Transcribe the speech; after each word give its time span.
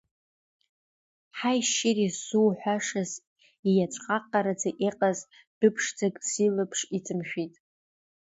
Ҳаи, 1.37 1.59
шьыри 1.71 2.07
ззуҳәашаз, 2.15 3.11
ииаҵәҟаҟараӡа 3.69 4.69
иҟаз 4.87 5.19
дәыԥшӡак 5.59 6.15
сылаԥш 6.29 6.79
иҵамшәеит. 6.97 7.53